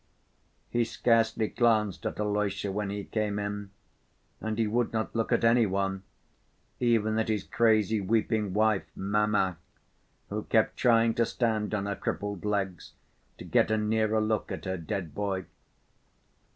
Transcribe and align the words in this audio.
He 0.71 0.83
scarcely 0.83 1.47
glanced 1.47 2.07
at 2.07 2.19
Alyosha 2.19 2.71
when 2.71 2.89
he 2.89 3.03
came 3.03 3.37
in, 3.37 3.69
and 4.39 4.57
he 4.57 4.65
would 4.65 4.91
not 4.91 5.15
look 5.15 5.31
at 5.31 5.43
any 5.43 5.67
one, 5.67 6.01
even 6.79 7.19
at 7.19 7.27
his 7.27 7.43
crazy 7.43 8.01
weeping 8.01 8.51
wife, 8.51 8.87
"mamma," 8.95 9.57
who 10.29 10.41
kept 10.45 10.77
trying 10.77 11.13
to 11.13 11.25
stand 11.27 11.75
on 11.75 11.85
her 11.85 11.95
crippled 11.95 12.43
legs 12.43 12.93
to 13.37 13.43
get 13.45 13.69
a 13.69 13.77
nearer 13.77 14.19
look 14.21 14.51
at 14.51 14.65
her 14.65 14.75
dead 14.75 15.13
boy. 15.13 15.45